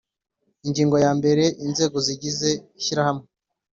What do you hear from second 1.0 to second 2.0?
ya mbere inzego